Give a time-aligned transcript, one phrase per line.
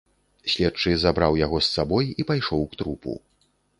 [0.53, 3.13] Следчы забраў яго з сабой і пайшоў к трупу.